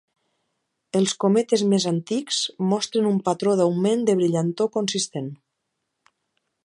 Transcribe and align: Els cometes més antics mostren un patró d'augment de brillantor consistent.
Els 0.99 1.11
cometes 1.23 1.63
més 1.73 1.85
antics 1.91 2.39
mostren 2.71 3.11
un 3.11 3.19
patró 3.29 3.53
d'augment 3.61 4.03
de 4.09 4.17
brillantor 4.23 4.71
consistent. 4.79 5.29